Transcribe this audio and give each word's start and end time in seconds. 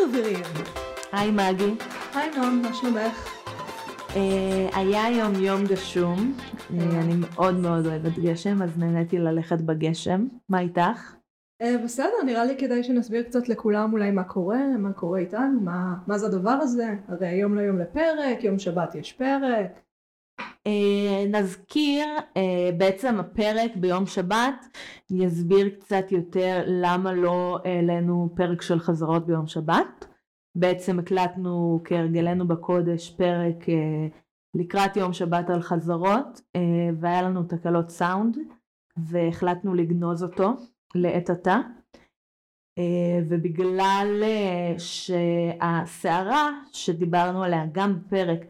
חברים. 0.00 0.44
היי 1.12 1.30
מגי. 1.30 1.74
היי 2.14 2.30
נועם, 2.36 2.62
מה 2.62 2.74
שלומך? 2.74 3.28
אה, 4.16 4.78
היה 4.78 5.04
היום 5.04 5.34
יום 5.34 5.64
גשום, 5.66 6.34
אה, 6.74 7.00
אני 7.00 7.14
מאוד 7.20 7.54
מאוד 7.54 7.86
אוהבת 7.86 8.18
גשם, 8.18 8.62
אז 8.62 8.78
נהניתי 8.78 9.18
ללכת 9.18 9.60
בגשם. 9.60 10.26
מה 10.48 10.60
איתך? 10.60 11.14
אה, 11.62 11.76
בסדר, 11.84 12.22
נראה 12.26 12.44
לי 12.44 12.56
כדאי 12.58 12.82
שנסביר 12.82 13.22
קצת 13.22 13.48
לכולם 13.48 13.92
אולי 13.92 14.10
מה 14.10 14.24
קורה, 14.24 14.76
מה 14.78 14.92
קורה 14.92 15.18
איתנו, 15.18 15.60
מה, 15.60 15.94
מה 16.06 16.18
זה 16.18 16.26
הדבר 16.26 16.50
הזה. 16.50 16.94
הרי 17.08 17.28
היום 17.28 17.58
ליום 17.58 17.78
לפרק, 17.78 18.44
יום 18.44 18.58
שבת 18.58 18.94
יש 18.94 19.12
פרק. 19.12 19.80
אה, 20.66 21.24
נזכיר, 21.26 22.06
אה, 22.36 22.70
בעצם 22.78 23.20
הפרק 23.20 23.76
ביום 23.76 24.06
שבת 24.06 24.66
יסביר 25.10 25.68
קצת 25.80 26.12
יותר 26.12 26.62
למה 26.66 27.12
לא 27.12 27.58
העלינו 27.64 28.28
פרק 28.36 28.62
של 28.62 28.78
חזרות 28.78 29.26
ביום 29.26 29.46
שבת. 29.46 30.06
בעצם 30.54 30.98
הקלטנו 30.98 31.80
כהרגלנו 31.84 32.48
בקודש 32.48 33.10
פרק 33.10 33.68
אה, 33.68 34.06
לקראת 34.54 34.96
יום 34.96 35.12
שבת 35.12 35.50
על 35.50 35.62
חזרות 35.62 36.40
והיה 37.00 37.22
לנו 37.22 37.42
תקלות 37.42 37.90
סאונד 37.90 38.36
והחלטנו 38.96 39.74
לגנוז 39.74 40.22
אותו 40.22 40.52
לעת 40.94 41.30
עתה. 41.30 41.58
ובגלל 43.28 44.22
שהסערה 44.78 46.50
שדיברנו 46.72 47.42
עליה 47.42 47.66
גם 47.72 47.98
בפרק 47.98 48.40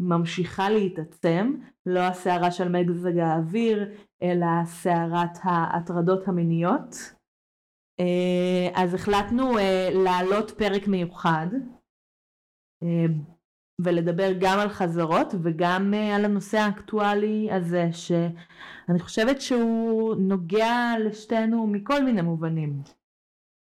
ממשיכה 0.00 0.70
להתעצם, 0.70 1.54
לא 1.86 2.00
הסערה 2.00 2.50
של 2.50 2.68
מזג 2.68 3.18
האוויר, 3.18 3.92
אלא 4.22 4.46
סערת 4.64 5.38
ההטרדות 5.42 6.28
המיניות. 6.28 6.96
אה, 8.00 8.82
אז 8.82 8.94
החלטנו 8.94 9.58
אה, 9.58 9.88
להעלות 9.92 10.50
פרק 10.50 10.88
מיוחד 10.88 11.46
אה, 12.82 13.06
ולדבר 13.84 14.32
גם 14.40 14.58
על 14.58 14.68
חזרות 14.68 15.34
וגם 15.42 15.94
על 16.14 16.24
הנושא 16.24 16.58
האקטואלי 16.58 17.48
הזה 17.52 17.88
שאני 17.92 18.98
חושבת 18.98 19.40
שהוא 19.40 20.16
נוגע 20.16 20.92
לשתינו 21.04 21.66
מכל 21.66 22.04
מיני 22.04 22.22
מובנים. 22.22 22.82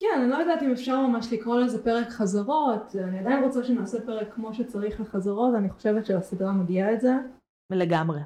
כן, 0.04 0.20
אני 0.20 0.30
לא 0.30 0.36
יודעת 0.36 0.62
אם 0.62 0.70
אפשר 0.70 1.06
ממש 1.06 1.32
לקרוא 1.32 1.60
לזה 1.60 1.84
פרק 1.84 2.08
חזרות, 2.08 2.96
אני 2.96 3.18
עדיין 3.18 3.44
רוצה 3.44 3.64
שנעשה 3.64 4.00
פרק 4.06 4.34
כמו 4.34 4.54
שצריך 4.54 5.00
לחזרות, 5.00 5.54
אני 5.54 5.70
חושבת 5.70 6.06
שהסדרה 6.06 6.52
מגיעה 6.52 6.92
את 6.92 7.00
זה. 7.00 7.12
לגמרי. 7.70 8.20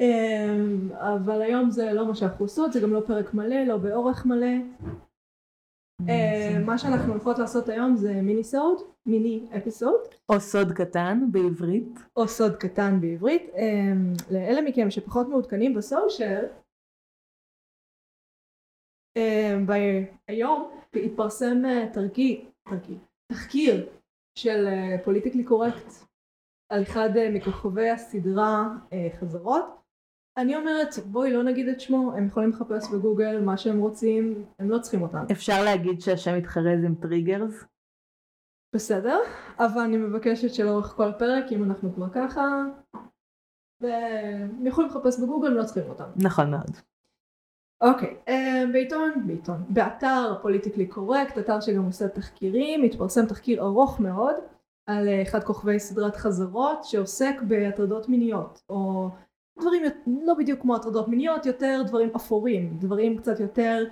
אמ, 0.00 0.88
אבל 0.92 1.42
היום 1.42 1.70
זה 1.70 1.92
לא 1.92 2.06
מה 2.06 2.14
שאנחנו 2.14 2.44
עושות, 2.44 2.72
זה 2.72 2.80
גם 2.80 2.92
לא 2.92 3.00
פרק 3.06 3.34
מלא, 3.34 3.64
לא 3.64 3.76
באורך 3.76 4.26
מלא. 4.26 4.56
אמ, 6.00 6.66
מה 6.66 6.78
שאנחנו 6.78 7.12
הולכות 7.12 7.38
לעשות 7.38 7.68
היום 7.68 7.96
זה 7.96 8.12
מיני 8.22 8.44
סוד, 8.44 8.76
מיני 9.06 9.46
אפיסוד. 9.56 10.00
או 10.28 10.40
סוד 10.40 10.72
קטן 10.72 11.28
בעברית. 11.30 11.98
או 12.16 12.28
סוד 12.28 12.56
קטן 12.56 13.00
בעברית. 13.00 13.50
אמ, 13.56 14.12
לאלה 14.30 14.60
מכם 14.62 14.90
שפחות 14.90 15.28
מעודכנים 15.28 15.74
בסושיאל, 15.74 16.44
היום 20.28 20.70
התפרסם 20.94 21.64
אה, 21.64 21.88
תרגיל, 21.92 22.44
תרגיל, 22.68 22.98
תחקיר 23.32 23.88
של 24.38 24.66
פוליטיקלי 25.04 25.42
אה, 25.42 25.48
קורקט 25.48 25.92
על 26.72 26.82
אחד 26.82 27.16
אה, 27.16 27.30
מכוכבי 27.30 27.90
הסדרה 27.90 28.68
חזרות. 29.20 29.64
אני 30.36 30.56
אומרת 30.56 30.88
בואי 31.06 31.32
לא 31.32 31.42
נגיד 31.42 31.68
את 31.68 31.80
שמו, 31.80 32.12
הם 32.16 32.26
יכולים 32.26 32.50
לחפש 32.50 32.90
בגוגל 32.92 33.40
מה 33.40 33.56
שהם 33.56 33.78
רוצים, 33.78 34.44
הם 34.58 34.70
לא 34.70 34.78
צריכים 34.78 35.02
אותנו. 35.02 35.20
אפשר 35.32 35.64
להגיד 35.64 36.00
שהשם 36.00 36.38
מתחרז 36.38 36.84
עם 36.84 36.94
טריגרס? 36.94 37.64
בסדר, 38.74 39.18
אבל 39.58 39.80
אני 39.80 39.96
מבקשת 39.96 40.54
שלאורך 40.54 40.86
כל 40.86 41.08
הפרק, 41.08 41.44
אם 41.52 41.64
אנחנו 41.64 41.94
כבר 41.94 42.08
ככה, 42.14 42.64
והם 43.80 44.66
יכולים 44.66 44.90
לחפש 44.90 45.20
בגוגל, 45.20 45.48
הם 45.48 45.56
לא 45.56 45.64
צריכים 45.64 45.90
אותנו. 45.90 46.12
נכון 46.16 46.50
מאוד. 46.50 46.76
אוקיי, 47.80 48.16
אה, 48.28 48.64
בעיתון, 48.72 49.10
בעיתון, 49.26 49.64
באתר 49.68 50.34
פוליטיקלי 50.42 50.86
קורקט, 50.86 51.38
אתר 51.38 51.60
שגם 51.60 51.84
עושה 51.84 52.08
תחקירים, 52.08 52.82
התפרסם 52.82 53.26
תחקיר 53.26 53.62
ארוך 53.62 54.00
מאוד 54.00 54.34
על 54.86 55.08
אה, 55.08 55.22
אחד 55.22 55.44
כוכבי 55.44 55.78
סדרת 55.78 56.16
חזרות 56.16 56.84
שעוסק 56.84 57.34
בהטרדות 57.48 58.08
מיניות, 58.08 58.62
או 58.68 59.08
דברים 59.60 59.82
לא 60.06 60.34
בדיוק 60.34 60.60
כמו 60.60 60.76
הטרדות 60.76 61.08
מיניות, 61.08 61.46
יותר 61.46 61.82
דברים 61.86 62.10
אפורים, 62.16 62.78
דברים 62.78 63.18
קצת 63.18 63.40
יותר 63.40 63.84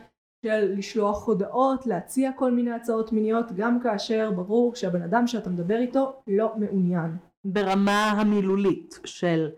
של 0.47 0.75
לשלוח 0.77 1.27
הודעות, 1.27 1.87
להציע 1.87 2.32
כל 2.32 2.53
מיני 2.53 2.72
הצעות 2.72 3.12
מיניות, 3.12 3.53
גם 3.53 3.81
כאשר 3.81 4.31
ברור 4.31 4.75
שהבן 4.75 5.03
אדם 5.03 5.27
שאתה 5.27 5.50
מדבר 5.50 5.77
איתו 5.78 6.22
לא 6.27 6.53
מעוניין. 6.56 7.16
ברמה 7.44 8.10
המילולית 8.10 8.98
של 9.04 9.48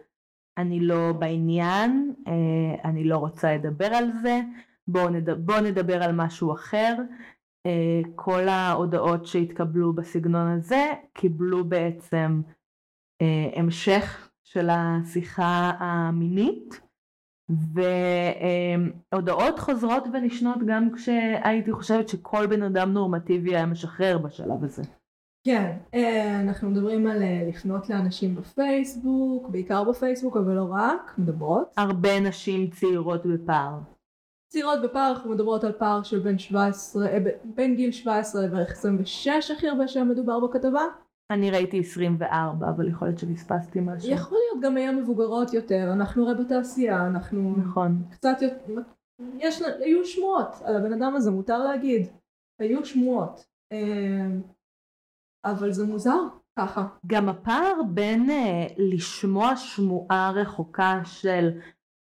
אני 0.60 0.80
לא 0.80 1.12
בעניין, 1.12 2.14
אה, 2.26 2.90
אני 2.90 3.04
לא 3.04 3.16
רוצה 3.16 3.54
לדבר 3.54 3.86
על 3.86 4.12
זה, 4.22 4.40
בואו 4.88 5.08
נדבר, 5.08 5.34
בוא 5.34 5.60
נדבר 5.60 6.02
על 6.02 6.12
משהו 6.12 6.52
אחר. 6.52 6.96
אה, 7.66 8.00
כל 8.14 8.48
ההודעות 8.48 9.26
שהתקבלו 9.26 9.92
בסגנון 9.92 10.48
הזה 10.48 10.92
קיבלו 11.12 11.64
בעצם 11.64 12.42
אה, 13.22 13.50
המשך 13.56 14.30
של 14.44 14.68
השיחה 14.70 15.72
המינית 15.78 16.80
והודעות 19.12 19.58
חוזרות 19.58 20.04
ונשנות 20.12 20.58
גם 20.66 20.92
כשהייתי 20.94 21.72
חושבת 21.72 22.08
שכל 22.08 22.46
בן 22.46 22.62
אדם 22.62 22.92
נורמטיבי 22.92 23.56
היה 23.56 23.66
משחרר 23.66 24.18
בשלב 24.18 24.64
הזה. 24.64 24.82
כן, 25.44 25.76
אה, 25.94 26.40
אנחנו 26.40 26.70
מדברים 26.70 27.06
על 27.06 27.22
אה, 27.22 27.44
לפנות 27.48 27.90
לאנשים 27.90 28.34
בפייסבוק, 28.34 29.48
בעיקר 29.48 29.84
בפייסבוק 29.84 30.36
אבל 30.36 30.52
לא 30.52 30.66
רק, 30.70 31.14
מדברות. 31.18 31.74
הרבה 31.76 32.20
נשים 32.20 32.70
צעירות 32.70 33.26
בפער. 33.26 33.78
צעירות 34.52 34.78
בפער, 34.82 35.12
אנחנו 35.12 35.30
מדברות 35.30 35.64
על 35.64 35.72
פער 35.72 36.02
של 36.02 36.18
בין 36.18 36.38
17, 36.38 37.06
אה, 37.06 37.18
בין 37.44 37.76
גיל 37.76 37.92
17 37.92 38.42
לבערך 38.42 38.70
26 38.70 39.50
הכי 39.50 39.68
הרבה 39.68 39.88
שמדובר 39.88 40.40
בכתבה. 40.40 40.82
אני 41.30 41.50
ראיתי 41.50 41.80
24 41.80 42.68
אבל 42.70 42.88
יכול 42.88 43.08
להיות 43.08 43.18
שפספסתי 43.18 43.80
משהו. 43.82 44.10
יכול 44.10 44.38
להיות 44.38 44.64
גם 44.64 44.76
היום 44.76 44.96
מבוגרות 44.96 45.54
יותר, 45.54 45.90
אנחנו 45.92 46.28
הרי 46.28 46.44
בתעשייה, 46.44 47.06
אנחנו 47.06 47.56
נכון. 47.56 48.02
קצת 48.10 48.42
יותר, 48.42 48.82
יש, 49.38 49.62
היו 49.62 50.04
שמועות 50.04 50.54
על 50.64 50.76
הבן 50.76 50.92
אדם 50.92 51.14
הזה, 51.16 51.30
מותר 51.30 51.58
להגיד, 51.58 52.06
היו 52.60 52.84
שמועות. 52.84 53.44
אבל 55.44 55.72
זה 55.72 55.86
מוזר 55.86 56.18
ככה. 56.58 56.86
גם 57.06 57.28
הפער 57.28 57.74
בין 57.88 58.30
uh, 58.30 58.72
לשמוע 58.78 59.56
שמועה 59.56 60.32
רחוקה 60.34 61.00
של 61.04 61.50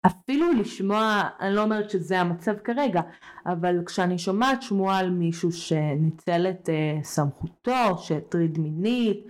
אפילו 0.05 0.51
לשמוע, 0.51 1.21
אני 1.39 1.55
לא 1.55 1.63
אומרת 1.63 1.89
שזה 1.89 2.19
המצב 2.19 2.57
כרגע, 2.63 3.01
אבל 3.45 3.83
כשאני 3.85 4.19
שומעת 4.19 4.61
שמועה 4.61 4.97
על 4.97 5.09
מישהו 5.09 5.51
שניצל 5.51 6.47
את 6.47 6.69
uh, 6.69 7.03
סמכותו, 7.03 7.97
שהטריד 7.97 8.59
מינית, 8.59 9.27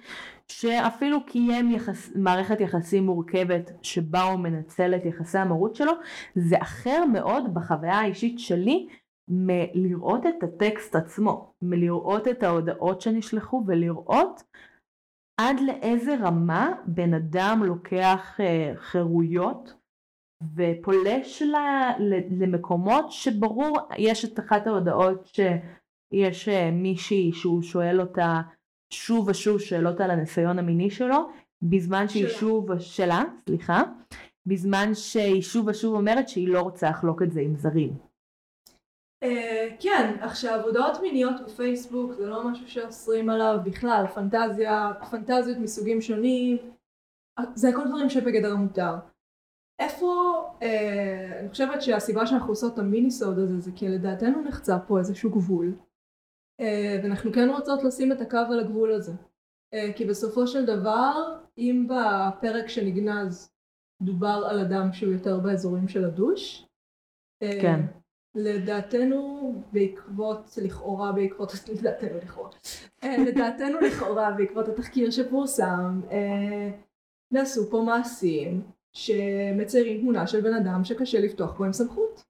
שאפילו 0.47 1.25
קיים 1.25 1.72
יחס, 1.72 2.09
מערכת 2.16 2.62
יחסים 2.62 3.06
מורכבת 3.06 3.72
שבה 3.81 4.23
הוא 4.23 4.39
מנצל 4.39 4.95
את 4.95 5.06
יחסי 5.06 5.38
המרות 5.38 5.75
שלו, 5.75 5.91
זה 6.35 6.56
אחר 6.62 7.06
מאוד 7.06 7.53
בחוויה 7.53 8.00
האישית 8.00 8.39
שלי 8.39 8.88
מלראות 9.31 10.25
את 10.25 10.44
הטקסט 10.44 10.96
עצמו, 10.96 11.53
מלראות 11.62 12.28
את 12.28 12.44
ההודעות 12.44 13.02
שנשלחו 13.02 13.64
ולראות 13.68 14.44
עד 15.42 15.59
לאיזה 15.59 16.16
רמה 16.22 16.72
בן 16.86 17.14
אדם 17.14 17.62
לוקח 17.66 18.38
uh, 18.38 18.78
חירויות 18.80 19.74
ופולש 20.56 21.42
לה, 21.42 21.92
למקומות 22.40 23.12
שברור 23.12 23.78
יש 23.98 24.25
את 24.25 24.39
אחת 24.39 24.68
ההודעות 24.68 25.25
שיש 25.25 26.48
uh, 26.50 26.72
מישהי 26.72 27.31
שהוא 27.33 27.62
שואל 27.62 28.01
אותה 28.01 28.42
שוב 28.94 29.28
ושוב 29.28 29.60
שאלות 29.60 30.01
על 30.01 30.12
הניסיון 30.12 30.60
המיני 30.60 30.89
שלו 30.89 31.30
בזמן 31.62 32.07
שהיא. 32.07 32.28
שוב, 32.28 32.80
שלה, 32.80 33.24
סליחה, 33.45 33.83
בזמן 34.45 34.94
שהיא 34.94 35.42
שוב 35.42 35.68
ושוב 35.68 35.95
אומרת 35.95 36.30
שהיא 36.30 36.48
לא 36.48 36.62
רוצה 36.62 36.89
לחלוק 36.89 37.22
את 37.22 37.31
זה 37.31 37.42
עם 37.42 37.56
זרים. 37.56 38.11
Uh, 39.23 39.27
כן, 39.79 40.18
עכשיו 40.21 40.62
הודעות 40.63 41.01
מיניות 41.01 41.41
בפייסבוק 41.45 42.12
זה 42.12 42.27
לא 42.27 42.51
משהו 42.51 42.68
שאוסרים 42.68 43.29
עליו 43.29 43.57
בכלל, 43.63 44.06
פנטזיה, 44.13 44.91
פנטזיות 45.12 45.57
מסוגים 45.57 46.01
שונים, 46.01 46.57
זה 47.56 47.69
הכל 47.69 47.88
דברים 47.88 48.09
שבגדר 48.09 48.51
המותר. 48.51 48.94
איפה, 49.79 50.07
uh, 50.59 50.63
אני 51.39 51.50
חושבת 51.50 51.81
שהסיבה 51.81 52.25
שאנחנו 52.25 52.50
עושות 52.50 52.73
את 52.73 52.79
המיניסוד 52.79 53.39
הזה 53.39 53.59
זה 53.59 53.71
כי 53.75 53.89
לדעתנו 53.89 54.41
נחצה 54.41 54.79
פה 54.88 55.00
איזשהו 55.00 55.29
גבול, 55.29 55.75
ואנחנו 57.03 57.33
כן 57.33 57.50
רוצות 57.50 57.83
לשים 57.83 58.12
את 58.12 58.21
הקו 58.21 58.38
על 58.38 58.59
הגבול 58.59 58.91
הזה. 58.91 59.12
כי 59.95 60.06
בסופו 60.06 60.47
של 60.47 60.65
דבר, 60.65 61.39
אם 61.57 61.88
בפרק 61.89 62.68
שנגנז 62.68 63.51
דובר 64.01 64.47
על 64.50 64.59
אדם 64.59 64.94
שהוא 64.94 65.13
יותר 65.13 65.39
באזורים 65.39 65.88
של 65.88 66.06
הדוש, 66.06 66.68
כן. 67.39 68.00
לדעתנו 68.36 69.54
בעקבות, 69.72 70.57
לכאורה 70.63 71.12
בעקבות, 71.12 71.51
לדעתנו 71.78 72.18
לכאורה, 72.18 72.50
אה, 73.04 73.18
לדעתנו 73.18 73.80
לכאורה 73.80 74.31
בעקבות 74.31 74.68
התחקיר 74.68 75.12
שפורסם, 75.12 76.01
אה, 76.12 76.80
נעשו 77.31 77.69
פה 77.72 77.83
מעשים 77.86 78.62
שמציירים 78.94 80.01
תמונה 80.01 80.28
של 80.28 80.42
בן 80.42 80.54
אדם 80.54 80.83
שקשה 80.83 81.19
לפתוח 81.19 81.57
בו 81.57 81.66
עם 81.66 81.74
סמכות. 81.74 82.24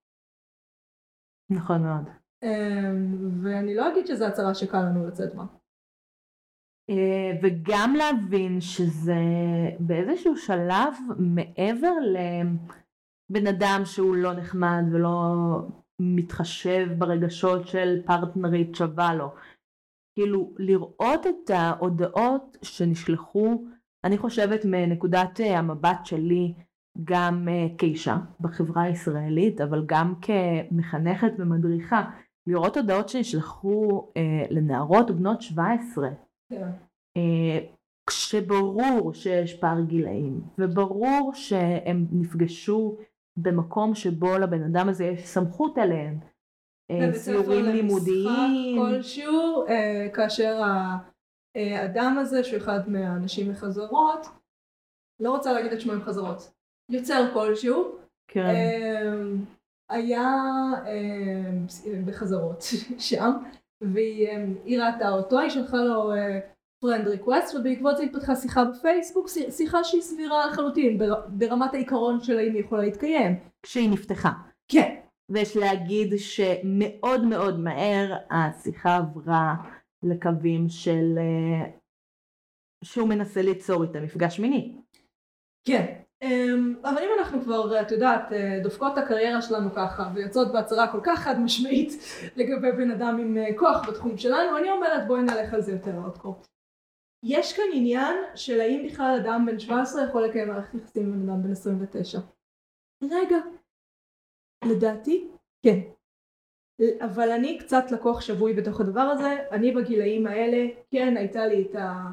נכון 1.52 1.84
מאוד. 1.84 2.10
אה, 2.44 2.92
ואני 3.44 3.76
לא 3.76 3.92
אגיד 3.92 4.08
שזו 4.08 4.26
הצהרה 4.26 4.56
שקל 4.56 4.82
לנו 4.82 5.08
לצאת 5.08 5.36
בה. 5.36 5.44
וגם 7.44 7.94
להבין 7.98 8.62
שזה 8.62 9.14
באיזשהו 9.80 10.38
שלב 10.38 10.94
מעבר 11.18 11.94
לבן 12.02 13.48
אדם 13.48 13.82
שהוא 13.86 14.16
לא 14.16 14.34
נחמד 14.34 14.84
ולא 14.92 15.10
מתחשב 16.02 16.88
ברגשות 16.98 17.68
של 17.68 18.02
פרטנרית 18.06 18.76
שווה 18.76 19.14
לו. 19.14 19.34
כאילו 20.16 20.54
לראות 20.58 21.28
את 21.28 21.50
ההודעות 21.50 22.58
שנשלחו, 22.62 23.64
אני 24.04 24.18
חושבת 24.18 24.66
מנקודת 24.66 25.42
אה, 25.42 25.60
המבט 25.60 26.06
שלי 26.06 26.54
גם 27.04 27.48
אה, 27.50 27.68
כאישה 27.78 28.18
בחברה 28.40 28.84
הישראלית, 28.84 29.62
אבל 29.62 29.84
גם 29.86 30.14
כמחנכת 30.22 31.32
ומדריכה, 31.38 32.10
לראות 32.48 32.78
הודעות 32.78 33.10
שנשלחו 33.10 34.08
אה, 34.18 34.46
לנערות 34.50 35.12
בנות 35.12 35.42
17. 35.42 36.10
כן. 36.50 36.70
אה, 37.18 37.60
כשברור 38.10 39.14
שיש 39.14 39.54
פער 39.54 39.82
גילאים 39.82 40.42
וברור 40.58 41.32
שהם 41.34 42.06
נפגשו 42.12 42.98
במקום 43.38 43.96
שבו 43.96 44.38
לבן 44.38 44.64
אדם 44.64 44.90
הזה 44.90 45.06
יש 45.06 45.26
סמכות 45.26 45.78
עליהם. 45.78 46.20
אה, 46.92 47.12
ציורים 47.20 47.66
לימודיים. 47.66 48.82
כלשהו, 48.82 49.68
אה, 49.68 50.08
כאשר 50.14 50.62
האדם 51.56 52.18
הזה 52.18 52.44
שהוא 52.44 52.58
אחד 52.58 52.90
מהאנשים 52.90 53.52
מחזרות, 53.52 54.28
לא 55.20 55.32
רוצה 55.32 55.54
להגיד 55.54 55.72
את 55.72 55.82
שמו 55.82 55.94
עם 55.94 56.02
חזרות, 56.02 56.52
יוצר 56.90 57.34
כלשהו, 57.34 57.96
כן. 58.28 58.46
אה, 58.46 59.14
היה 59.90 60.32
בחזרות 62.06 62.64
שם, 63.10 63.32
והיא 63.82 64.80
ראתה 64.80 65.10
אותו, 65.10 65.40
היא 65.40 65.50
שלחה 65.50 65.78
לו 65.78 66.12
friend 66.82 67.08
request 67.08 67.56
ובעקבות 67.56 67.98
זה 67.98 68.04
התפתחה 68.04 68.36
שיחה 68.36 68.66
בפייסבוק 68.66 69.28
שיחה 69.50 69.84
שהיא 69.84 70.02
סבירה 70.02 70.48
לחלוטין 70.48 71.00
ברמת 71.28 71.74
העיקרון 71.74 72.24
של 72.24 72.38
האם 72.38 72.54
היא 72.54 72.64
יכולה 72.64 72.82
להתקיים. 72.82 73.40
כשהיא 73.64 73.90
נפתחה. 73.92 74.30
כן. 74.68 74.96
ויש 75.30 75.58
להגיד 75.58 76.14
שמאוד 76.18 77.26
מאוד 77.26 77.60
מהר 77.60 78.18
השיחה 78.32 78.98
עברה 78.98 79.56
לקווים 80.04 80.70
של 80.70 81.18
אה, 81.18 81.72
שהוא 82.84 83.10
מנסה 83.10 83.42
ליצור 83.42 83.84
איתה 83.84 84.00
מפגש 84.00 84.40
מיני. 84.40 84.76
כן. 85.68 85.86
אמ, 86.22 86.76
אבל 86.84 86.98
אם 86.98 87.10
אנחנו 87.20 87.42
כבר, 87.42 87.82
את 87.82 87.92
יודעת, 87.92 88.34
אה, 88.34 88.60
דופקות 88.64 88.94
את 88.94 88.98
הקריירה 88.98 89.42
שלנו 89.42 89.70
ככה 89.76 90.10
ויוצאות 90.16 90.52
בהצהרה 90.54 90.92
כל 90.92 91.00
כך 91.04 91.20
חד 91.20 91.40
משמעית 91.40 91.92
לגבי 92.36 92.72
בן 92.72 92.92
אדם 92.92 93.18
עם 93.22 93.38
אה, 93.38 93.58
כוח 93.58 93.90
בתחום 93.90 94.18
שלנו, 94.18 94.58
אני 94.58 94.72
אומרת 94.72 95.08
בואי 95.08 95.22
נלך 95.22 95.54
על 95.54 95.62
זה 95.62 95.72
יותר 95.72 95.98
ארדקור. 95.98 96.42
יש 97.24 97.54
כאן 97.54 97.66
עניין 97.74 98.16
של 98.36 98.62
האם 98.62 98.88
בכלל 98.88 99.20
אדם 99.22 99.46
בן 99.46 99.60
17 99.60 100.04
יכול 100.04 100.24
לקיים 100.24 100.48
מערכת 100.48 100.74
יחסים 100.74 101.14
עם 101.14 101.30
אדם 101.30 101.44
בן 101.44 101.52
29. 101.52 102.20
רגע, 103.04 103.38
לדעתי 104.66 105.28
כן. 105.66 105.80
אבל 107.00 107.32
אני 107.32 107.58
קצת 107.58 107.92
לקוח 107.92 108.22
שבוי 108.22 108.54
בתוך 108.54 108.82
הדבר 108.82 109.02
הזה, 109.02 109.36
אני 109.52 109.72
בגילאים 109.72 110.28
האלה, 110.28 110.68
כן 110.92 111.18
הייתה 111.18 111.48
לי 111.48 111.62
את 111.62 111.76
ה... 111.76 112.12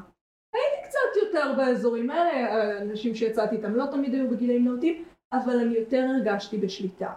הייתי 0.53 0.87
קצת 0.87 1.25
יותר 1.25 1.53
באזורים 1.57 2.09
האלה, 2.09 2.81
אנשים 2.81 3.15
שיצאתי 3.15 3.55
איתם 3.55 3.75
לא 3.75 3.85
תמיד 3.91 4.13
היו 4.13 4.29
בגילאים 4.29 4.65
נאותים, 4.65 5.05
אבל 5.33 5.59
אני 5.59 5.75
יותר 5.75 6.07
הרגשתי 6.09 6.57
בשליטה. 6.57 7.13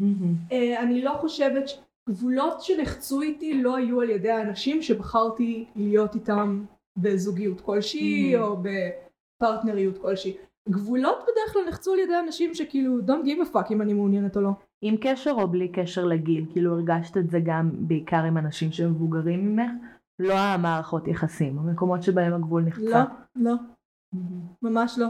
Mm-hmm. 0.00 0.54
אני 0.78 1.02
לא 1.02 1.12
חושבת, 1.20 1.64
גבולות 2.08 2.62
שנחצו 2.62 3.22
איתי 3.22 3.62
לא 3.62 3.76
היו 3.76 4.00
על 4.00 4.10
ידי 4.10 4.30
האנשים 4.30 4.82
שבחרתי 4.82 5.64
להיות 5.76 6.14
איתם 6.14 6.64
בזוגיות 6.96 7.60
כלשהי 7.60 8.36
mm-hmm. 8.36 8.40
או 8.40 8.56
בפרטנריות 8.62 9.98
כלשהי. 9.98 10.36
גבולות 10.68 11.18
בדרך 11.22 11.52
כלל 11.52 11.62
נחצו 11.68 11.92
על 11.92 11.98
ידי 11.98 12.18
אנשים 12.24 12.54
שכאילו 12.54 12.98
don't 12.98 13.26
give 13.26 13.48
a 13.48 13.54
fuck 13.54 13.72
אם 13.72 13.82
אני 13.82 13.92
מעוניינת 13.92 14.36
או 14.36 14.40
לא. 14.40 14.50
עם 14.82 14.94
קשר 15.00 15.30
או 15.30 15.48
בלי 15.48 15.68
קשר 15.68 16.04
לגיל, 16.04 16.46
כאילו 16.52 16.72
הרגשת 16.72 17.16
את 17.16 17.30
זה 17.30 17.38
גם 17.44 17.70
בעיקר 17.72 18.24
עם 18.24 18.38
אנשים 18.38 18.72
שמבוגרים 18.72 19.56
ממך, 19.56 19.70
לא 20.18 20.34
המערכות 20.38 21.08
יחסים, 21.08 21.58
המקומות 21.58 22.02
שבהם 22.02 22.34
הגבול 22.34 22.62
נחצה. 22.62 22.82
לא, 22.84 23.00
לא, 23.36 23.54
mm-hmm. 24.14 24.18
ממש 24.62 24.98
לא. 24.98 25.06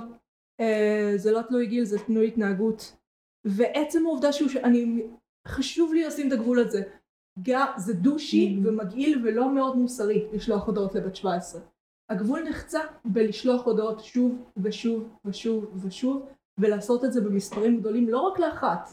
Uh, 0.62 1.16
זה 1.16 1.32
לא 1.32 1.42
תלוי 1.42 1.66
גיל, 1.66 1.84
זה 1.84 1.98
תלוי 1.98 2.28
התנהגות. 2.28 2.96
ועצם 3.44 4.06
העובדה 4.06 4.32
שהוא, 4.32 4.48
אני, 4.64 5.02
חשוב 5.48 5.92
לי 5.94 6.04
לשים 6.04 6.28
את 6.28 6.32
הגבול 6.32 6.58
הזה. 6.58 6.82
זה 7.76 7.94
דושי 7.94 8.48
mm-hmm. 8.48 8.68
ומגעיל 8.68 9.22
ולא 9.24 9.54
מאוד 9.54 9.76
מוסרי 9.76 10.26
לשלוח 10.32 10.66
הודעות 10.66 10.94
לבת 10.94 11.16
17. 11.16 11.60
הגבול 12.10 12.48
נחצה 12.48 12.80
בלשלוח 13.04 13.64
הודעות 13.64 14.00
שוב 14.00 14.52
ושוב 14.56 15.16
ושוב 15.24 15.84
ושוב 15.84 16.28
ולעשות 16.60 17.04
את 17.04 17.12
זה 17.12 17.20
במספרים 17.20 17.80
גדולים 17.80 18.08
לא 18.08 18.20
רק 18.20 18.38
לאחת 18.38 18.88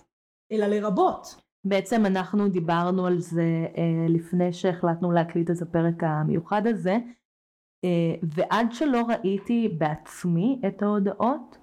אלא 0.51 0.65
לרבות. 0.67 1.35
בעצם 1.67 2.05
אנחנו 2.05 2.49
דיברנו 2.49 3.05
על 3.05 3.19
זה 3.19 3.67
אה, 3.77 4.05
לפני 4.09 4.53
שהחלטנו 4.53 5.11
להקליט 5.11 5.51
את 5.51 5.61
הפרק 5.61 6.03
המיוחד 6.03 6.67
הזה 6.67 6.97
אה, 7.85 8.15
ועד 8.23 8.67
שלא 8.71 9.01
ראיתי 9.07 9.69
בעצמי 9.77 10.61
את 10.67 10.81
ההודעות 10.81 11.57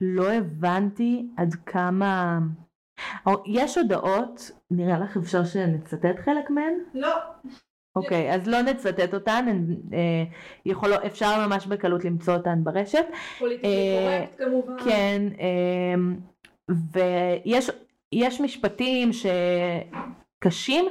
לא 0.00 0.32
הבנתי 0.32 1.28
עד 1.36 1.54
כמה 1.54 2.38
יש 3.46 3.78
הודעות, 3.78 4.50
נראה 4.70 4.98
לך 4.98 5.16
אפשר 5.16 5.44
שנצטט 5.44 6.18
חלק 6.24 6.50
מהן? 6.50 6.74
לא. 6.94 7.16
אוקיי, 7.96 8.34
אז 8.34 8.46
לא 8.46 8.62
נצטט 8.62 9.14
אותן, 9.14 9.46
אה, 9.92 10.24
יכול, 10.66 10.92
אפשר 10.94 11.46
ממש 11.46 11.66
בקלות 11.66 12.04
למצוא 12.04 12.34
אותן 12.34 12.64
ברשת. 12.64 13.04
פוליטיקלי 13.38 13.70
אה, 13.70 14.24
קורקט 14.26 14.42
כמובן. 14.42 14.84
כן, 14.84 15.22
אה, 15.40 15.94
ויש 18.12 18.40
משפטים 18.40 19.10
שקשים. 19.12 20.84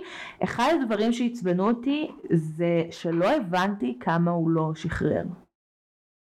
אחד 0.44 0.74
הדברים 0.82 1.13
שעצבנו 1.13 1.68
אותי 1.68 2.12
זה 2.34 2.84
שלא 2.91 3.32
הבנתי 3.32 3.98
כמה 4.00 4.32
הוא 4.32 4.50
לא 4.50 4.72
שחרר. 4.75 5.24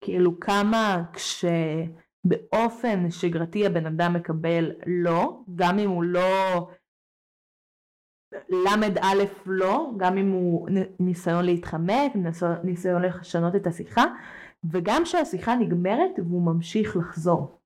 כאילו 0.04 0.40
כמה 0.40 1.04
כשבאופן 1.14 3.12
שגרתי 3.12 3.66
הבן 3.66 3.86
אדם 3.86 4.14
מקבל 4.14 4.72
לא, 4.86 5.40
גם 5.56 5.80
אם 5.80 5.90
הוא 5.90 6.04
לא 6.04 6.68
למד 8.50 8.98
א' 8.98 9.24
לא, 9.46 9.92
גם 9.98 10.18
אם 10.18 10.32
הוא 10.32 10.70
ניסיון 11.00 11.46
להתחמק, 11.46 12.12
ניסיון 12.64 13.02
לשנות 13.02 13.56
את 13.56 13.68
השיחה, 13.68 14.06
וגם 14.72 15.06
שהשיחה 15.06 15.56
נגמרת 15.56 16.20
והוא 16.20 16.42
ממשיך 16.42 16.98
לחזור. 16.98 17.58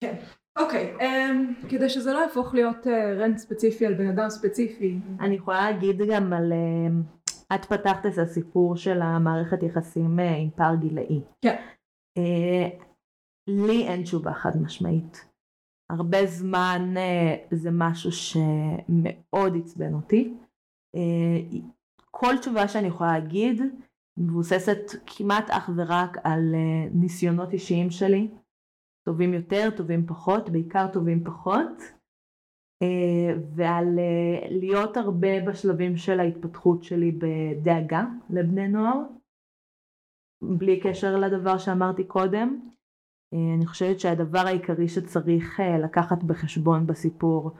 כן, 0.00 0.16
אוקיי, 0.58 0.96
um, 0.98 1.68
כדי 1.68 1.88
שזה 1.88 2.12
לא 2.12 2.18
יהפוך 2.18 2.54
להיות 2.54 2.86
uh, 2.86 2.90
רנט 3.18 3.38
ספציפי 3.38 3.86
על 3.86 3.94
בן 3.94 4.08
אדם 4.08 4.30
ספציפי. 4.30 4.98
אני 5.20 5.34
יכולה 5.34 5.70
להגיד 5.70 5.96
גם 6.10 6.32
על, 6.32 6.52
uh, 6.52 7.54
את 7.54 7.64
פתחת 7.64 8.06
את 8.06 8.18
הסיפור 8.18 8.76
של 8.76 9.02
המערכת 9.02 9.62
יחסים 9.62 10.18
uh, 10.18 10.22
עם 10.22 10.50
פער 10.50 10.74
גילאי. 10.74 11.20
כן. 11.44 11.56
Uh, 12.18 12.84
לי 13.46 13.86
אין 13.88 14.02
תשובה 14.02 14.32
חד 14.32 14.62
משמעית. 14.62 15.35
הרבה 15.90 16.26
זמן 16.26 16.94
אה, 16.96 17.36
זה 17.50 17.70
משהו 17.72 18.10
שמאוד 18.12 19.56
עצבן 19.56 19.94
אותי. 19.94 20.34
אה, 20.94 21.58
כל 22.10 22.38
תשובה 22.40 22.68
שאני 22.68 22.86
יכולה 22.86 23.18
להגיד 23.18 23.62
מבוססת 24.16 24.78
כמעט 25.06 25.50
אך 25.50 25.70
ורק 25.76 26.16
על 26.24 26.54
אה, 26.54 26.88
ניסיונות 26.94 27.52
אישיים 27.52 27.90
שלי, 27.90 28.28
טובים 29.06 29.34
יותר, 29.34 29.68
טובים 29.76 30.06
פחות, 30.06 30.50
בעיקר 30.50 30.86
טובים 30.92 31.24
פחות, 31.24 31.96
ועל 33.56 33.98
להיות 34.50 34.96
הרבה 34.96 35.40
בשלבים 35.46 35.96
של 35.96 36.20
ההתפתחות 36.20 36.84
שלי 36.84 37.18
בדאגה 37.18 38.04
לבני 38.30 38.68
נוער, 38.68 39.00
בלי 40.42 40.80
קשר 40.80 41.16
לדבר 41.16 41.58
שאמרתי 41.58 42.04
קודם. 42.04 42.70
אה, 43.34 43.54
אני 43.56 43.66
חושבת 43.66 44.00
שהדבר 44.00 44.38
העיקרי 44.38 44.88
שצריך 44.88 45.60
אה, 45.60 45.78
לקחת 45.78 46.22
בחשבון 46.22 46.86
בסיפור 46.86 47.50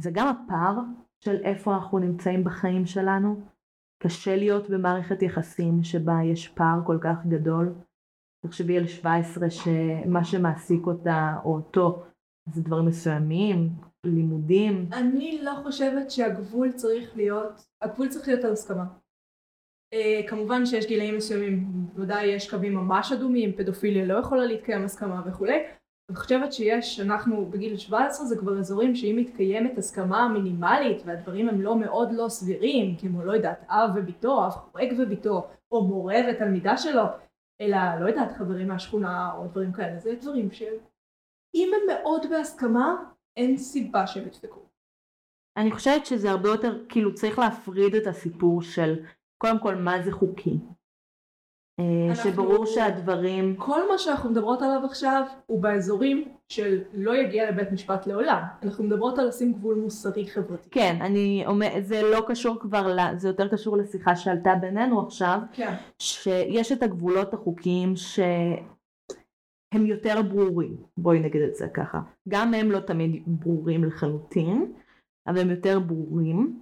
זה 0.00 0.10
גם 0.14 0.28
הפער 0.28 0.78
של 1.24 1.36
איפה 1.44 1.74
אנחנו 1.74 1.98
נמצאים 1.98 2.44
בחיים 2.44 2.86
שלנו. 2.86 3.40
קשה 4.02 4.36
להיות 4.36 4.70
במערכת 4.70 5.22
יחסים 5.22 5.82
שבה 5.82 6.18
יש 6.24 6.48
פער 6.48 6.80
כל 6.86 6.98
כך 7.00 7.26
גדול. 7.26 7.74
תחשבי 8.46 8.78
על 8.78 8.86
17 8.86 9.50
שמה 9.50 10.24
שמעסיק 10.24 10.86
אותה 10.86 11.36
או 11.44 11.54
אותו 11.54 12.04
זה 12.52 12.62
דברים 12.62 12.86
מסוימים, 12.86 13.68
לימודים. 14.06 14.88
אני 14.92 15.40
לא 15.42 15.52
חושבת 15.62 16.10
שהגבול 16.10 16.72
צריך 16.72 17.16
להיות, 17.16 17.66
הגבול 17.82 18.08
צריך 18.08 18.28
להיות 18.28 18.44
על 18.44 18.52
הסכמה. 18.52 18.84
כמובן 20.28 20.66
שיש 20.66 20.86
גילאים 20.86 21.16
מסוימים, 21.16 21.64
בוודאי 21.94 22.26
יש 22.26 22.50
קווים 22.50 22.74
ממש 22.74 23.12
אדומים, 23.12 23.52
פדופיליה 23.52 24.04
לא 24.04 24.18
יכולה 24.18 24.44
להתקיים 24.44 24.84
הסכמה 24.84 25.22
וכולי. 25.26 25.64
אני 26.10 26.16
חושבת 26.16 26.52
שיש, 26.52 27.00
אנחנו 27.00 27.46
בגיל 27.46 27.76
17 27.76 28.26
זה 28.26 28.36
כבר 28.38 28.58
אזורים 28.58 28.94
שאם 28.94 29.16
מתקיימת 29.18 29.78
הסכמה 29.78 30.28
מינימלית 30.28 31.02
והדברים 31.04 31.48
הם 31.48 31.60
לא 31.60 31.78
מאוד 31.78 32.12
לא 32.12 32.28
סבירים, 32.28 32.96
כמו 32.96 33.24
לא 33.24 33.32
יודעת 33.32 33.64
אב 33.68 33.90
וביתו, 33.96 34.46
אב 34.46 34.50
חורג 34.50 34.92
וביתו, 34.98 35.48
או 35.72 35.84
מורה 35.84 36.16
ותלמידה 36.30 36.76
שלו, 36.76 37.02
אלא 37.60 37.78
לא 38.00 38.08
יודעת 38.08 38.32
חברים 38.32 38.68
מהשכונה 38.68 39.32
או 39.36 39.46
דברים 39.46 39.72
כאלה, 39.72 39.98
זה 39.98 40.14
דברים 40.20 40.50
שאם 40.50 41.70
הם 41.74 41.96
מאוד 41.96 42.26
בהסכמה 42.30 43.04
אין 43.36 43.56
סיבה 43.56 44.06
שהם 44.06 44.26
ידפקו. 44.26 44.60
אני 45.56 45.70
חושבת 45.70 46.06
שזה 46.06 46.30
הרבה 46.30 46.48
יותר, 46.48 46.84
כאילו 46.88 47.14
צריך 47.14 47.38
להפריד 47.38 47.94
את 47.94 48.06
הסיפור 48.06 48.62
של 48.62 49.04
קודם 49.42 49.58
כל 49.58 49.74
מה 49.74 50.02
זה 50.02 50.12
חוקי. 50.12 50.58
אה, 51.80 52.08
אנחנו... 52.10 52.30
שברור 52.30 52.66
שהדברים... 52.66 53.56
כל 53.56 53.88
מה 53.92 53.98
שאנחנו 53.98 54.30
מדברות 54.30 54.62
עליו 54.62 54.80
עכשיו 54.84 55.22
הוא 55.46 55.62
באזורים 55.62 56.28
של 56.48 56.82
לא 56.94 57.16
יגיע 57.16 57.50
לבית 57.50 57.72
משפט 57.72 58.06
לעולם. 58.06 58.42
אנחנו 58.62 58.84
מדברות 58.84 59.18
על 59.18 59.28
לשים 59.28 59.52
גבול 59.52 59.74
מוסרי 59.74 60.26
חברתי. 60.26 60.70
כן, 60.70 60.96
אני 61.00 61.44
אומרת, 61.46 61.86
זה 61.86 62.02
לא 62.02 62.24
קשור 62.28 62.60
כבר, 62.60 62.96
זה 63.16 63.28
יותר 63.28 63.48
קשור 63.48 63.76
לשיחה 63.76 64.16
שעלתה 64.16 64.54
בינינו 64.60 65.00
עכשיו. 65.06 65.40
כן. 65.52 65.74
שיש 65.98 66.72
את 66.72 66.82
הגבולות 66.82 67.34
החוקיים 67.34 67.96
שהם 67.96 69.86
יותר 69.86 70.22
ברורים, 70.22 70.76
בואי 70.96 71.20
נגיד 71.20 71.42
את 71.42 71.54
זה 71.54 71.68
ככה. 71.68 72.00
גם 72.28 72.54
הם 72.54 72.70
לא 72.70 72.80
תמיד 72.80 73.22
ברורים 73.26 73.84
לחלוטין, 73.84 74.72
אבל 75.26 75.38
הם 75.38 75.50
יותר 75.50 75.80
ברורים. 75.80 76.60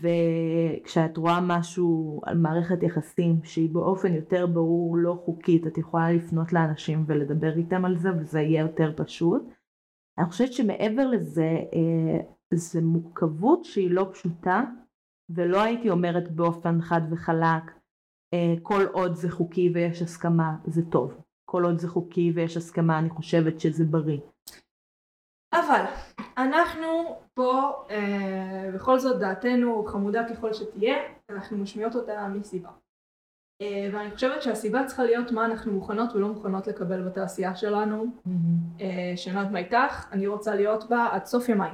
וכשאת 0.00 1.16
רואה 1.16 1.40
משהו 1.40 2.20
על 2.24 2.38
מערכת 2.38 2.82
יחסים 2.82 3.40
שהיא 3.44 3.70
באופן 3.70 4.14
יותר 4.14 4.46
ברור 4.46 4.96
לא 4.96 5.22
חוקית 5.24 5.66
את 5.66 5.78
יכולה 5.78 6.12
לפנות 6.12 6.52
לאנשים 6.52 7.04
ולדבר 7.06 7.56
איתם 7.56 7.84
על 7.84 7.98
זה 7.98 8.08
וזה 8.20 8.40
יהיה 8.40 8.60
יותר 8.60 8.92
פשוט. 8.96 9.42
אני 10.18 10.26
חושבת 10.26 10.52
שמעבר 10.52 11.06
לזה 11.06 11.58
אה, 11.74 12.20
זה 12.54 12.82
מורכבות 12.82 13.64
שהיא 13.64 13.90
לא 13.90 14.08
פשוטה 14.12 14.62
ולא 15.30 15.62
הייתי 15.62 15.90
אומרת 15.90 16.32
באופן 16.32 16.80
חד 16.80 17.00
וחלק 17.10 17.70
אה, 18.34 18.54
כל 18.62 18.84
עוד 18.92 19.14
זה 19.14 19.30
חוקי 19.30 19.70
ויש 19.74 20.02
הסכמה 20.02 20.56
זה 20.66 20.82
טוב 20.90 21.20
כל 21.44 21.64
עוד 21.64 21.78
זה 21.78 21.88
חוקי 21.88 22.32
ויש 22.34 22.56
הסכמה 22.56 22.98
אני 22.98 23.10
חושבת 23.10 23.60
שזה 23.60 23.84
בריא 23.84 24.20
אבל 25.54 25.84
אנחנו 26.36 27.20
פה, 27.34 27.72
אה, 27.90 28.70
בכל 28.74 28.98
זאת 28.98 29.20
דעתנו 29.20 29.84
חמודה 29.84 30.28
ככל 30.30 30.52
שתהיה, 30.52 30.96
אנחנו 31.30 31.58
משמיעות 31.58 31.94
אותה 31.94 32.28
מסיבה. 32.28 32.70
אה, 33.62 33.88
ואני 33.92 34.10
חושבת 34.10 34.42
שהסיבה 34.42 34.86
צריכה 34.86 35.04
להיות 35.04 35.32
מה 35.32 35.44
אנחנו 35.44 35.72
מוכנות 35.72 36.14
ולא 36.14 36.28
מוכנות 36.28 36.66
לקבל 36.66 37.08
בתעשייה 37.08 37.56
שלנו. 37.56 38.04
Mm-hmm. 38.04 38.80
אה, 38.80 39.16
שאני 39.16 39.50
מה 39.52 39.58
איתך, 39.58 40.12
אני 40.12 40.26
רוצה 40.26 40.54
להיות 40.54 40.88
בה 40.88 41.08
עד 41.12 41.24
סוף 41.24 41.48
ימיי. 41.48 41.70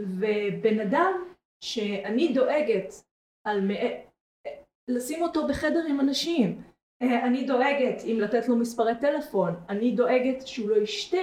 ובן 0.00 0.80
אדם 0.80 1.12
שאני 1.64 2.32
דואגת 2.34 2.94
על 3.44 3.60
מ... 3.60 3.70
לשים 4.90 5.22
אותו 5.22 5.48
בחדר 5.48 5.84
עם 5.88 6.00
אנשים, 6.00 6.62
אה, 7.02 7.26
אני 7.26 7.46
דואגת 7.46 8.02
אם 8.04 8.18
לתת 8.20 8.48
לו 8.48 8.56
מספרי 8.56 8.92
טלפון, 9.00 9.54
אני 9.68 9.90
דואגת 9.90 10.46
שהוא 10.46 10.70
לא 10.70 10.76
ישתה 10.76 11.18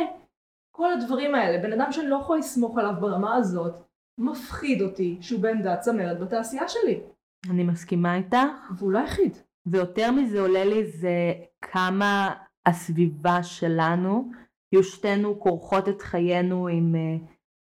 כל 0.76 0.94
הדברים 0.94 1.36
האלה, 1.36 1.64
בן 1.64 1.82
אדם 1.82 1.92
שאני 1.92 2.08
לא 2.08 2.16
יכולה 2.16 2.40
לסמוך 2.40 2.78
עליו 2.78 2.94
ברמה 3.02 3.36
הזאת, 3.36 3.74
מפחיד 4.18 4.82
אותי 4.82 5.18
שהוא 5.22 5.42
בעמדת 5.42 5.80
צמרת 5.80 6.20
בתעשייה 6.20 6.68
שלי. 6.68 7.02
אני 7.50 7.64
מסכימה 7.64 8.16
איתך. 8.16 8.72
והוא 8.78 8.92
לא 8.92 9.00
היחיד. 9.00 9.38
ויותר 9.66 10.12
מזה 10.12 10.40
עולה 10.40 10.66
לי 10.66 10.86
זה 10.86 11.34
כמה 11.62 12.34
הסביבה 12.66 13.44
שלנו, 13.44 14.32
היו 14.72 14.84
שתינו 14.84 15.40
כורכות 15.40 15.90
את 15.90 16.02
חיינו 16.02 16.68
עם 16.68 16.96
uh, 16.96 17.26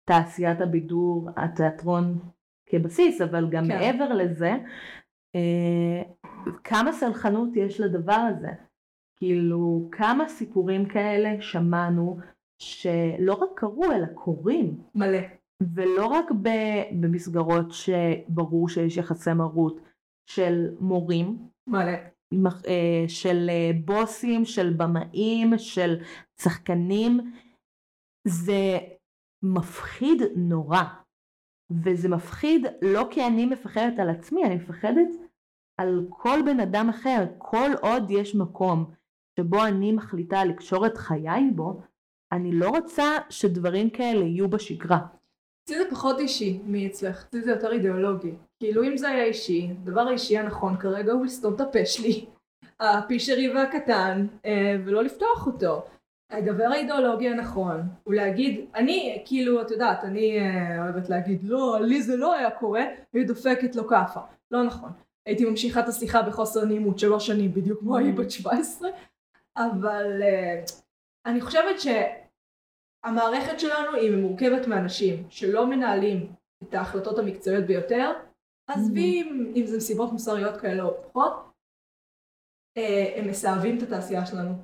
תעשיית 0.09 0.61
הבידור, 0.61 1.29
התיאטרון 1.37 2.19
כבסיס, 2.69 3.21
אבל 3.21 3.51
גם 3.51 3.65
כן. 3.65 3.79
מעבר 3.79 4.13
לזה, 4.13 4.53
uh, 5.37 6.31
כמה 6.65 6.93
סלחנות 6.93 7.57
יש 7.57 7.81
לדבר 7.81 8.29
הזה. 8.37 8.51
כאילו, 9.17 9.89
כמה 9.93 10.29
סיפורים 10.29 10.89
כאלה 10.89 11.41
שמענו 11.41 12.19
שלא 12.63 13.35
רק 13.35 13.51
קרו 13.55 13.85
אלא 13.85 14.07
קורים. 14.15 14.81
מלא. 14.95 15.19
ולא 15.75 16.07
רק 16.07 16.31
במסגרות 17.01 17.67
שברור 17.71 18.69
שיש 18.69 18.97
יחסי 18.97 19.33
מרות 19.33 19.81
של 20.27 20.75
מורים. 20.81 21.49
מלא. 21.67 21.93
אה, 22.69 23.05
של 23.09 23.47
אה, 23.51 23.71
בוסים, 23.85 24.45
של 24.45 24.73
במאים, 24.77 25.59
של 25.59 25.97
שחקנים. 26.41 27.33
זה 28.29 28.79
מפחיד 29.43 30.23
נורא. 30.37 30.83
וזה 31.85 32.09
מפחיד 32.09 32.67
לא 32.83 33.07
כי 33.11 33.27
אני 33.27 33.47
מפחדת 33.47 33.99
על 33.99 34.11
עצמי, 34.11 34.45
אני 34.45 34.55
מפחדת 34.55 35.09
על 35.81 36.07
כל 36.09 36.39
בן 36.47 36.61
אדם 36.61 36.89
אחר. 36.89 37.25
כל 37.39 37.71
עוד 37.83 38.11
יש 38.11 38.35
מקום 38.35 38.91
שבו 39.39 39.65
אני 39.65 39.93
מחליטה 39.93 40.45
לקשור 40.45 40.87
את 40.87 40.97
חיי 40.97 41.51
בו, 41.55 41.81
אני 42.33 42.53
לא 42.53 42.69
רוצה 42.69 43.05
שדברים 43.31 43.91
כאלה 43.91 44.25
יהיו 44.25 44.49
בשגרה. 44.49 44.99
אצלי 45.65 45.79
זה 45.79 45.91
פחות 45.91 46.19
אישי 46.19 46.61
מאצלך, 46.65 47.25
אצלי 47.29 47.43
זה 47.43 47.51
יותר 47.51 47.73
אידיאולוגי. 47.73 48.33
כאילו 48.61 48.85
אם 48.85 48.97
זה 48.97 49.09
היה 49.09 49.25
אישי, 49.25 49.71
הדבר 49.71 50.01
האישי 50.01 50.39
הנכון 50.39 50.77
כרגע 50.77 51.13
הוא 51.13 51.25
לסתום 51.25 51.55
את 51.55 51.61
הפה 51.61 51.87
שלי, 51.87 52.27
הפישרי 52.81 53.55
והקטן, 53.55 54.27
אה, 54.45 54.77
ולא 54.85 55.05
לפתוח 55.05 55.47
אותו. 55.47 55.83
הדבר 56.31 56.65
האידיאולוגי 56.65 57.29
הנכון 57.29 57.81
הוא 58.05 58.15
להגיד, 58.15 58.61
אני 58.75 59.23
כאילו, 59.25 59.63
את 59.63 59.71
יודעת, 59.71 60.05
אני 60.05 60.41
אה, 60.41 60.85
אוהבת 60.85 61.09
להגיד 61.09 61.45
לא, 61.45 61.79
לי 61.81 62.03
זה 62.03 62.17
לא 62.17 62.35
היה 62.35 62.51
קורה, 62.51 62.83
והיא 63.15 63.27
דופקת 63.27 63.77
לו 63.77 63.89
כאפה. 63.89 64.21
לא 64.51 64.63
נכון. 64.63 64.91
הייתי 65.27 65.45
ממשיכה 65.45 65.81
את 65.81 65.89
השיחה 65.89 66.23
בחוסר 66.23 66.65
נעימות 66.65 66.99
שלוש 66.99 67.27
שנים 67.27 67.55
בדיוק 67.55 67.81
כמו 67.81 67.97
היא 67.97 68.15
בת 68.15 68.31
17, 68.31 68.89
אבל 69.57 70.23
אה, 70.23 70.63
אני 71.27 71.41
חושבת 71.41 71.81
שהמערכת 73.07 73.61
שלנו 73.61 73.95
היא 73.95 74.17
מורכבת 74.17 74.67
מאנשים 74.67 75.31
שלא 75.31 75.67
מנהלים 75.67 76.33
את 76.63 76.75
ההחלטות 76.75 77.19
המקצועיות 77.19 77.65
ביותר, 77.65 78.13
עזבי 78.67 79.23
mm-hmm. 79.23 79.57
אם 79.57 79.67
זה 79.67 79.77
מסיבות 79.77 80.13
מוסריות 80.13 80.61
כאלה 80.61 80.83
או 80.83 81.03
פחות, 81.03 81.33
אה, 82.77 83.15
הם 83.17 83.29
מסאבים 83.29 83.79
את 83.79 83.83
התעשייה 83.83 84.27
שלנו. 84.27 84.55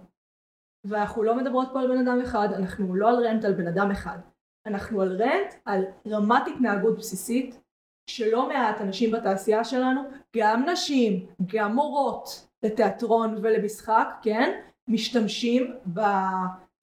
ואנחנו 0.84 1.22
לא 1.22 1.36
מדברות 1.36 1.68
פה 1.72 1.80
על 1.80 1.88
בן 1.88 2.08
אדם 2.08 2.20
אחד, 2.20 2.48
אנחנו 2.52 2.94
לא 2.94 3.08
על 3.08 3.26
רנט 3.26 3.44
על 3.44 3.52
בן 3.52 3.66
אדם 3.66 3.90
אחד. 3.90 4.18
אנחנו 4.66 5.02
על 5.02 5.22
רנט 5.22 5.54
על 5.64 5.84
רמת 6.06 6.42
התנהגות 6.46 6.98
בסיסית 6.98 7.60
שלא 8.10 8.48
מעט 8.48 8.80
אנשים 8.80 9.10
בתעשייה 9.10 9.64
שלנו, 9.64 10.00
גם 10.36 10.68
נשים, 10.68 11.26
גם 11.46 11.74
מורות 11.74 12.48
לתיאטרון 12.62 13.38
ולמשחק, 13.42 14.08
כן? 14.22 14.60
משתמשים 14.88 15.76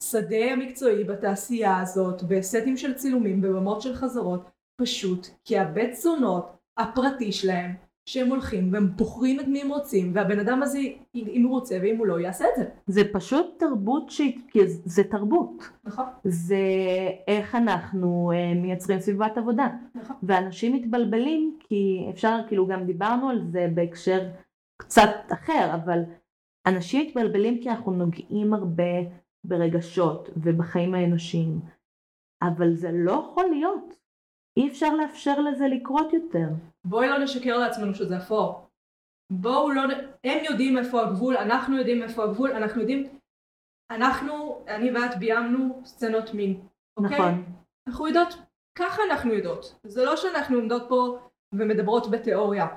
בשדה 0.06 0.52
המקצועי 0.52 1.04
בתעשייה 1.04 1.80
הזאת 1.80 2.24
בסטים 2.24 2.78
של 2.78 2.94
צילומים 2.94 3.42
בבמות 3.42 3.82
של 3.82 3.94
חזרות 3.94 4.50
פשוט 4.82 5.28
כי 5.44 5.58
הבית 5.58 5.92
תזונות 5.92 6.58
הפרטי 6.78 7.32
שלהם 7.32 7.72
שהם 8.10 8.30
הולכים 8.30 8.74
והם 8.74 8.96
בוחרים 8.96 9.40
את 9.40 9.48
מי 9.48 9.62
הם 9.62 9.70
רוצים 9.70 10.12
והבן 10.16 10.40
אדם 10.40 10.64
הזה 10.64 10.80
אם 11.16 11.44
הוא 11.44 11.52
רוצה 11.52 11.78
ואם 11.82 11.98
הוא 11.98 12.08
לא 12.08 12.20
יעשה 12.20 12.46
את 12.46 12.56
זה. 12.58 12.66
זה 12.88 13.02
פשוט 13.14 13.46
תרבות 13.60 14.10
שהיא, 14.10 14.40
זה 14.86 15.04
תרבות. 15.04 15.70
נכון. 15.84 16.06
זה 16.24 16.58
איך 17.28 17.56
אנחנו 17.56 18.32
אה, 18.36 18.54
מייצרים 18.62 19.00
סביבת 19.00 19.38
עבודה. 19.38 19.68
נכון. 19.96 20.16
ואנשים 20.24 20.74
מתבלבלים 20.74 21.58
כי 21.60 22.08
אפשר 22.10 22.40
כאילו 22.48 22.68
גם 22.68 22.86
דיברנו 22.86 23.30
על 23.30 23.42
זה 23.52 23.68
בהקשר 23.74 24.30
קצת 24.78 25.16
אחר 25.34 25.70
אבל 25.74 26.00
אנשים 26.66 27.08
מתבלבלים 27.08 27.62
כי 27.62 27.70
אנחנו 27.70 27.92
נוגעים 27.92 28.54
הרבה 28.54 28.94
ברגשות 29.48 30.30
ובחיים 30.44 30.94
האנושיים, 30.94 31.60
אבל 32.44 32.74
זה 32.74 32.90
לא 32.94 33.12
יכול 33.12 33.46
להיות. 33.50 33.98
אי 34.58 34.68
אפשר 34.70 34.94
לאפשר 34.96 35.40
לזה 35.40 35.68
לקרות 35.68 36.14
יותר. 36.14 36.48
בואי 36.86 37.08
לא 37.08 37.18
נשקר 37.18 37.58
לעצמנו 37.58 37.94
שזה 37.94 38.18
אפור. 38.18 38.70
בואו 39.32 39.72
לא... 39.72 39.82
הם 40.24 40.44
יודעים 40.44 40.78
איפה 40.78 41.02
הגבול, 41.02 41.38
אנחנו 41.38 41.78
יודעים 41.78 42.04
איפה 42.04 42.24
הגבול, 42.24 42.52
אנחנו 42.52 42.82
יודעים... 42.82 43.20
אנחנו, 43.92 44.64
אני 44.68 44.92
ואת 44.92 45.20
ביימנו 45.20 45.82
סצנות 45.86 46.34
מין. 46.34 46.62
אוקיי? 46.98 47.20
נכון. 47.20 47.44
אנחנו 47.90 48.08
יודעות, 48.08 48.34
ככה 48.78 49.02
אנחנו 49.12 49.34
יודעות. 49.34 49.80
זה 49.84 50.06
לא 50.06 50.16
שאנחנו 50.16 50.58
עומדות 50.58 50.84
פה 50.90 51.20
ומדברות 51.54 52.12
בתיאוריה. 52.12 52.68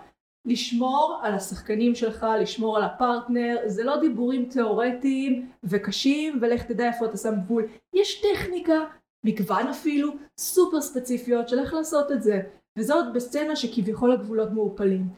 לשמור 0.44 1.20
על 1.22 1.34
השחקנים 1.34 1.94
שלך, 1.94 2.26
לשמור 2.40 2.76
על 2.76 2.82
הפרטנר, 2.82 3.56
זה 3.66 3.84
לא 3.84 4.00
דיבורים 4.00 4.48
תיאורטיים 4.48 5.48
וקשים 5.64 6.38
ולך 6.40 6.62
תדע 6.62 6.88
איפה 6.88 7.06
אתה 7.06 7.16
שם 7.16 7.34
גבול. 7.40 7.66
יש 7.94 8.22
טכניקה 8.22 8.84
מגוון 9.24 9.66
אפילו, 9.66 10.12
סופר 10.38 10.80
ספציפיות 10.80 11.48
של 11.48 11.58
איך 11.58 11.74
לעשות 11.74 12.12
את 12.12 12.22
זה. 12.22 12.40
וזה 12.78 12.94
עוד 12.94 13.06
בסצנה 13.14 13.56
שכביכול 13.56 14.12
הגבולות 14.12 14.52
מעופלים. 14.52 15.08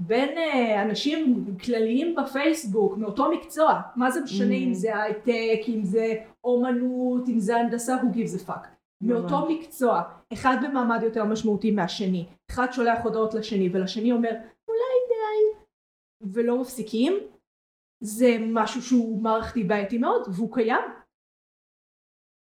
בין 0.00 0.38
אה, 0.38 0.82
אנשים 0.82 1.44
כלליים 1.64 2.14
בפייסבוק 2.14 2.96
מאותו 2.96 3.30
מקצוע, 3.30 3.80
מה 3.96 4.10
זה 4.10 4.20
משנה 4.20 4.54
mm. 4.54 4.58
אם 4.58 4.74
זה 4.74 5.02
הייטק, 5.02 5.68
אם 5.68 5.84
זה 5.84 6.14
אומנות, 6.44 7.28
אם 7.28 7.40
זה 7.40 7.56
הנדסה, 7.56 7.96
who 7.96 8.16
gives 8.16 8.42
a 8.42 8.48
fuck. 8.48 8.66
מאותו 9.02 9.48
מקצוע, 9.48 10.02
אחד 10.32 10.56
במעמד 10.62 11.02
יותר 11.02 11.24
משמעותי 11.24 11.70
מהשני, 11.70 12.26
אחד 12.50 12.72
שולח 12.72 12.98
הודעות 13.04 13.34
לשני 13.34 13.68
ולשני 13.72 14.12
אומר 14.12 14.30
ולא 16.20 16.60
מפסיקים, 16.60 17.12
זה 18.00 18.36
משהו 18.52 18.82
שהוא 18.82 19.22
מערכתי 19.22 19.64
בעייתי 19.64 19.98
מאוד 19.98 20.22
והוא 20.36 20.54
קיים. 20.54 20.84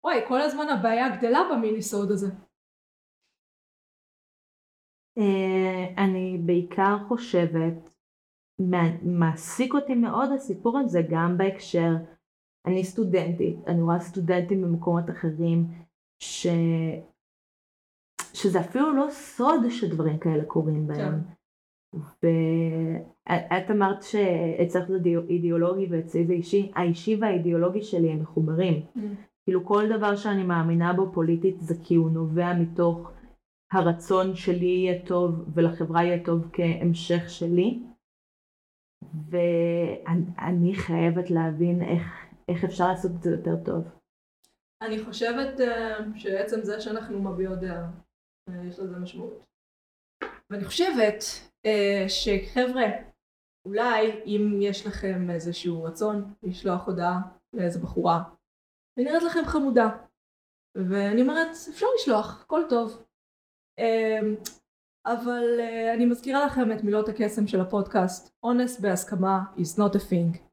וואי, 0.03 0.17
כל 0.27 0.41
הזמן 0.41 0.69
הבעיה 0.69 1.17
גדלה 1.17 1.39
במיניסוד 1.51 2.12
הזה. 2.12 2.27
אה, 5.17 6.03
אני 6.03 6.38
בעיקר 6.45 6.98
חושבת, 7.07 7.95
מעסיק 9.01 9.74
אותי 9.74 9.95
מאוד 9.95 10.29
הסיפור 10.36 10.79
הזה 10.79 11.00
גם 11.12 11.38
בהקשר, 11.38 11.89
אני 12.65 12.83
סטודנטית, 12.83 13.57
אני 13.67 13.81
רואה 13.81 14.00
סטודנטים 14.00 14.62
במקומות 14.62 15.09
אחרים 15.09 15.67
ש... 16.19 16.48
שזה 18.33 18.59
אפילו 18.59 18.93
לא 18.93 19.07
סוד 19.09 19.69
שדברים 19.69 20.19
כאלה 20.19 20.45
קורים 20.45 20.88
בהם. 20.88 21.24
כן. 21.24 21.38
ואת 21.93 23.72
אמרת 23.72 24.03
שאצלך 24.03 24.88
זה 24.88 24.98
אידיאולוגי 25.29 25.88
ואצלי 25.89 26.25
זה 26.25 26.34
אישי, 26.34 26.72
האישי 26.75 27.17
והאידיאולוגי 27.22 27.81
שלי 27.81 28.12
הם 28.12 28.22
מחוברים. 28.22 28.86
Mm. 28.96 29.00
כאילו 29.43 29.65
כל 29.65 29.84
דבר 29.98 30.15
שאני 30.15 30.43
מאמינה 30.43 30.93
בו 30.93 31.12
פוליטית 31.13 31.60
זה 31.60 31.75
כי 31.84 31.96
הוא 31.96 32.12
נובע 32.12 32.53
מתוך 32.53 33.12
הרצון 33.72 34.36
שלי 34.36 34.65
יהיה 34.65 35.05
טוב 35.05 35.58
ולחברה 35.58 36.03
יהיה 36.03 36.25
טוב 36.25 36.50
כהמשך 36.53 37.29
שלי. 37.29 37.84
ואני 39.29 40.75
חייבת 40.75 41.31
להבין 41.31 41.81
איך, 41.81 42.25
איך 42.50 42.63
אפשר 42.63 42.88
לעשות 42.88 43.12
את 43.12 43.24
זה 43.24 43.31
יותר 43.31 43.63
טוב. 43.65 43.88
אני 44.81 45.03
חושבת 45.03 45.60
uh, 45.60 46.19
שעצם 46.19 46.62
זה 46.63 46.81
שאנחנו 46.81 47.19
מביעות 47.19 47.60
דעה, 47.60 47.89
uh, 48.50 48.53
יש 48.67 48.79
לזה 48.79 49.00
משמעות. 49.00 49.49
ואני 50.50 50.65
חושבת 50.65 51.24
uh, 51.68 52.10
שחבר'ה, 52.10 52.86
אולי 53.65 54.22
אם 54.25 54.60
יש 54.62 54.88
לכם 54.88 55.29
איזשהו 55.29 55.84
רצון 55.84 56.34
לשלוח 56.44 56.88
הודעה 56.88 57.20
לאיזה 57.53 57.79
בחורה, 57.79 58.24
ונראית 58.98 59.24
לכם 59.24 59.46
חמודה, 59.46 59.89
ואני 60.75 61.22
אומרת, 61.22 61.50
אפשר 61.70 61.86
לשלוח, 62.00 62.41
הכל 62.41 62.62
טוב. 62.70 63.06
Uh, 63.79 64.50
אבל 65.06 65.44
uh, 65.60 65.96
אני 65.96 66.06
מזכירה 66.06 66.46
לכם 66.46 66.72
את 66.72 66.84
מילות 66.84 67.10
הקסם 67.10 67.48
של 67.48 67.62
הפודקאסט, 67.62 68.34
אונס 68.44 68.79
בהסכמה 68.79 69.39
is 69.58 69.79
not 69.79 69.96
a 69.96 70.00
thing. 70.00 70.49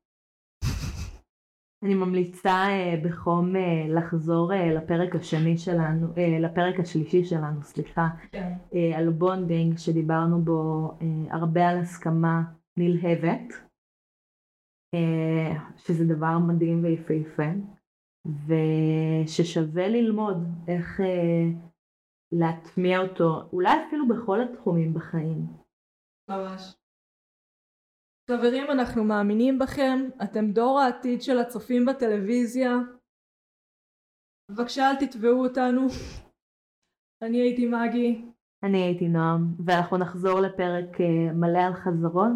אני 1.86 1.94
ממליצה 1.94 2.50
אה, 2.50 2.94
בחום 3.04 3.56
אה, 3.56 3.86
לחזור 3.88 4.52
אה, 4.52 4.74
לפרק 4.74 5.14
השני 5.14 5.58
שלנו, 5.58 6.06
לפרק 6.40 6.80
השלישי 6.80 7.24
שלנו, 7.24 7.62
סליחה, 7.62 8.08
כן. 8.32 8.52
על 8.96 9.10
Bonding 9.10 9.78
שדיברנו 9.78 10.42
בו 10.42 10.90
הרבה 11.30 11.68
על 11.68 11.78
הסכמה 11.78 12.42
נלהבת, 12.78 13.54
שזה 15.76 16.04
דבר 16.04 16.38
מדהים 16.38 16.84
ויפהפה, 16.84 17.50
וששווה 18.46 19.88
ללמוד 19.88 20.44
איך 20.68 21.00
להטמיע 22.32 23.00
אותו, 23.00 23.42
אולי 23.52 23.70
אפילו 23.86 24.08
בכל 24.08 24.40
התחומים 24.40 24.94
בחיים. 24.94 25.46
ממש. 26.30 26.74
חברים, 28.30 28.70
אנחנו 28.70 29.04
מאמינים 29.04 29.58
בכם, 29.58 29.98
אתם 30.22 30.50
דור 30.52 30.80
העתיד 30.80 31.22
של 31.22 31.38
הצופים 31.38 31.86
בטלוויזיה. 31.86 32.70
בבקשה 34.50 34.90
אל 34.90 35.06
תתבעו 35.06 35.44
אותנו. 35.44 35.86
אני 37.22 37.40
הייתי 37.40 37.66
מגי. 37.66 38.24
אני 38.62 38.82
הייתי 38.82 39.08
נועם, 39.08 39.54
ואנחנו 39.66 39.96
נחזור 39.96 40.40
לפרק 40.40 41.00
אה, 41.00 41.32
מלא 41.32 41.58
על 41.58 41.74
חזרות 41.74 42.32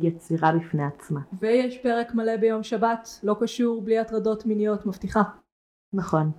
כיצירה 0.00 0.52
בפני 0.58 0.84
עצמה. 0.84 1.20
ויש 1.40 1.78
פרק 1.78 2.14
מלא 2.14 2.36
ביום 2.36 2.62
שבת, 2.62 3.08
לא 3.22 3.36
קשור, 3.40 3.82
בלי 3.82 3.98
הטרדות 3.98 4.46
מיניות, 4.46 4.86
מבטיחה. 4.86 5.22
נכון. 5.92 6.30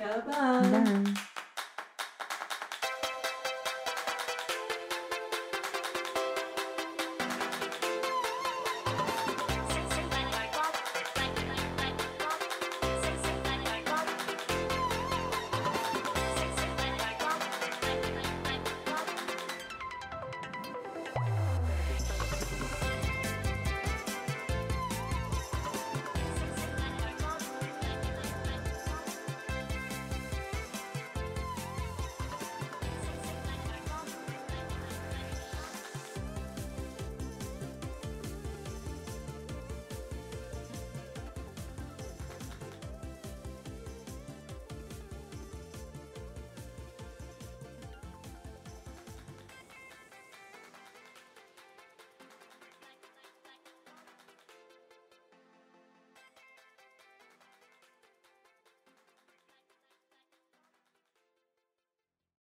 יאללה 0.00 0.24
ביי. 0.24 0.84
ביי. 0.84 1.27